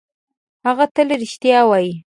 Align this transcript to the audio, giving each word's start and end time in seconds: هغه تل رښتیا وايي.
هغه 0.67 0.85
تل 0.95 1.07
رښتیا 1.21 1.59
وايي. 1.69 1.91